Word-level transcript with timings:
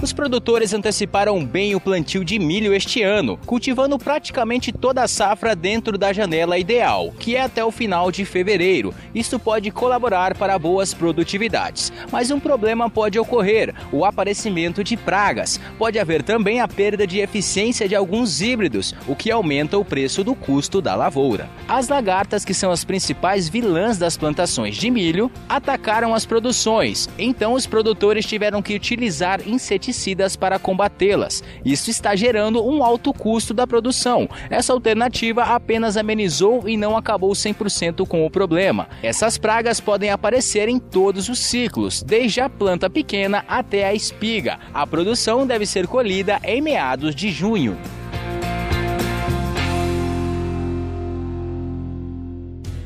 Os 0.00 0.12
produtores 0.12 0.72
anteciparam 0.72 1.44
bem 1.44 1.74
o 1.74 1.80
plantio 1.80 2.24
de 2.24 2.38
milho 2.38 2.72
este 2.72 3.02
ano, 3.02 3.36
cultivando 3.44 3.98
praticamente 3.98 4.70
toda 4.70 5.02
a 5.02 5.08
safra 5.08 5.56
dentro 5.56 5.98
da 5.98 6.12
janela 6.12 6.56
ideal, 6.56 7.12
que 7.18 7.34
é 7.34 7.42
até 7.42 7.64
o 7.64 7.72
final 7.72 8.12
de 8.12 8.24
fevereiro. 8.24 8.94
Isto 9.12 9.40
pode 9.40 9.72
colaborar 9.72 10.36
para 10.36 10.56
boas 10.56 10.94
produtividades. 10.94 11.92
Mas 12.12 12.30
um 12.30 12.38
problema 12.38 12.88
pode 12.88 13.18
ocorrer: 13.18 13.74
o 13.90 14.04
aparecimento 14.04 14.84
de 14.84 14.96
pragas. 14.96 15.58
Pode 15.76 15.98
haver 15.98 16.22
também 16.22 16.60
a 16.60 16.68
perda 16.68 17.04
de 17.04 17.18
eficiência 17.18 17.88
de 17.88 17.96
alguns 17.96 18.40
híbridos, 18.40 18.94
o 19.08 19.16
que 19.16 19.32
aumenta 19.32 19.76
o 19.78 19.84
preço 19.84 20.22
do 20.22 20.34
custo 20.34 20.80
da 20.80 20.94
lavoura. 20.94 21.48
As 21.66 21.88
lagartas, 21.88 22.44
que 22.44 22.54
são 22.54 22.70
as 22.70 22.84
principais 22.84 23.48
vilãs 23.48 23.98
das 23.98 24.16
plantações 24.16 24.76
de 24.76 24.90
milho, 24.90 25.28
atacaram 25.48 26.14
as 26.14 26.24
produções. 26.24 27.08
Então 27.18 27.54
os 27.54 27.66
produtores 27.66 28.24
tiveram 28.24 28.62
que 28.62 28.76
utilizar 28.76 29.40
inseticidas 29.46 29.77
inseticidas 29.78 30.36
para 30.36 30.58
combatê-las. 30.58 31.42
Isso 31.64 31.90
está 31.90 32.14
gerando 32.16 32.64
um 32.64 32.82
alto 32.82 33.12
custo 33.12 33.54
da 33.54 33.66
produção. 33.66 34.28
Essa 34.50 34.72
alternativa 34.72 35.44
apenas 35.44 35.96
amenizou 35.96 36.68
e 36.68 36.76
não 36.76 36.96
acabou 36.96 37.30
100% 37.30 38.06
com 38.06 38.26
o 38.26 38.30
problema. 38.30 38.88
Essas 39.02 39.38
pragas 39.38 39.80
podem 39.80 40.10
aparecer 40.10 40.68
em 40.68 40.78
todos 40.78 41.28
os 41.28 41.38
ciclos, 41.38 42.02
desde 42.02 42.40
a 42.40 42.48
planta 42.48 42.90
pequena 42.90 43.44
até 43.48 43.86
a 43.86 43.94
espiga. 43.94 44.58
A 44.74 44.86
produção 44.86 45.46
deve 45.46 45.64
ser 45.64 45.86
colhida 45.86 46.40
em 46.42 46.60
meados 46.60 47.14
de 47.14 47.30
junho. 47.30 47.78